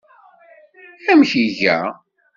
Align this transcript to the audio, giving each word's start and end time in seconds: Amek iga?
Amek 1.11 1.31
iga? 1.45 1.77